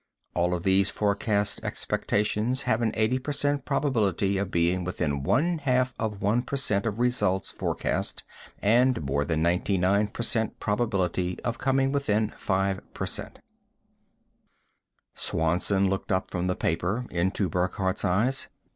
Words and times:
All 0.33 0.55
of 0.55 0.63
these 0.63 0.89
forecast 0.89 1.59
expectations 1.63 2.63
have 2.63 2.81
an 2.81 2.91
80% 2.93 3.65
probability 3.65 4.39
of 4.39 4.49
being 4.49 4.83
within 4.83 5.21
one 5.21 5.59
half 5.59 5.93
of 5.99 6.23
one 6.23 6.41
per 6.41 6.55
cent 6.55 6.87
of 6.87 6.97
results 6.97 7.51
forecast, 7.51 8.23
and 8.63 9.03
more 9.03 9.23
than 9.23 9.43
99% 9.43 10.53
probability 10.59 11.39
of 11.41 11.59
coming 11.59 11.91
within 11.91 12.29
5%. 12.31 13.35
Swanson 15.13 15.87
looked 15.87 16.11
up 16.11 16.31
from 16.31 16.47
the 16.47 16.55
paper 16.55 17.05
into 17.11 17.47
Burckhardt's 17.47 18.03
eyes. 18.03 18.47